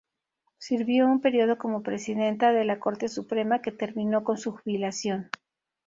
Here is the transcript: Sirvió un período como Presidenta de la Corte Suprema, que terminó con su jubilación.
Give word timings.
Sirvió 0.57 1.05
un 1.05 1.21
período 1.21 1.59
como 1.59 1.83
Presidenta 1.83 2.53
de 2.53 2.65
la 2.65 2.79
Corte 2.79 3.07
Suprema, 3.07 3.61
que 3.61 3.71
terminó 3.71 4.23
con 4.23 4.35
su 4.39 4.51
jubilación. 4.53 5.29